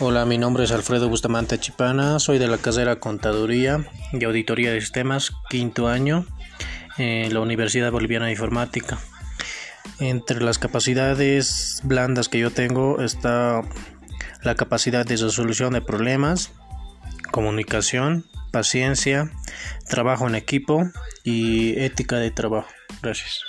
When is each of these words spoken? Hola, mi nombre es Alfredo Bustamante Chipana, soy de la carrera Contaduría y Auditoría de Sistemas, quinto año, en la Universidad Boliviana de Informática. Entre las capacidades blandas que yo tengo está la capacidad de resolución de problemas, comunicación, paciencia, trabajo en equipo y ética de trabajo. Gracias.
Hola, 0.00 0.24
mi 0.24 0.38
nombre 0.38 0.64
es 0.64 0.72
Alfredo 0.72 1.08
Bustamante 1.08 1.60
Chipana, 1.60 2.18
soy 2.18 2.38
de 2.38 2.48
la 2.48 2.58
carrera 2.58 2.98
Contaduría 2.98 3.88
y 4.12 4.24
Auditoría 4.24 4.72
de 4.72 4.80
Sistemas, 4.80 5.30
quinto 5.48 5.86
año, 5.86 6.26
en 6.98 7.32
la 7.32 7.38
Universidad 7.38 7.92
Boliviana 7.92 8.26
de 8.26 8.32
Informática. 8.32 8.98
Entre 10.00 10.40
las 10.42 10.58
capacidades 10.58 11.80
blandas 11.84 12.28
que 12.28 12.40
yo 12.40 12.50
tengo 12.50 13.02
está 13.02 13.62
la 14.42 14.56
capacidad 14.56 15.06
de 15.06 15.16
resolución 15.16 15.74
de 15.74 15.80
problemas, 15.80 16.50
comunicación, 17.30 18.26
paciencia, 18.50 19.30
trabajo 19.88 20.26
en 20.26 20.34
equipo 20.34 20.90
y 21.22 21.78
ética 21.78 22.16
de 22.16 22.32
trabajo. 22.32 22.68
Gracias. 23.00 23.42